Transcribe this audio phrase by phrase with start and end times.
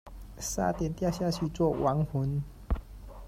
[0.39, 2.41] 差点掉下去做亡魂